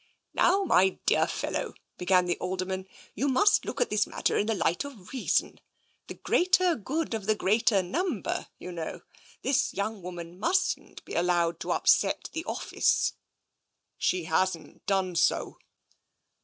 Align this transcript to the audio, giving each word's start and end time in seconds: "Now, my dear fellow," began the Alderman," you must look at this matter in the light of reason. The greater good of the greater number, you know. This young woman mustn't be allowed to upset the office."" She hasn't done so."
"Now, 0.33 0.63
my 0.63 0.97
dear 1.05 1.27
fellow," 1.27 1.75
began 1.99 2.25
the 2.25 2.39
Alderman," 2.39 2.87
you 3.13 3.27
must 3.27 3.65
look 3.65 3.79
at 3.79 3.91
this 3.91 4.07
matter 4.07 4.35
in 4.35 4.47
the 4.47 4.55
light 4.55 4.83
of 4.83 5.13
reason. 5.13 5.59
The 6.07 6.15
greater 6.15 6.73
good 6.75 7.13
of 7.13 7.27
the 7.27 7.35
greater 7.35 7.83
number, 7.83 8.47
you 8.57 8.71
know. 8.71 9.01
This 9.43 9.75
young 9.75 10.01
woman 10.01 10.39
mustn't 10.39 11.05
be 11.05 11.13
allowed 11.13 11.59
to 11.59 11.71
upset 11.71 12.31
the 12.33 12.43
office."" 12.45 13.13
She 13.99 14.23
hasn't 14.23 14.87
done 14.87 15.15
so." 15.15 15.59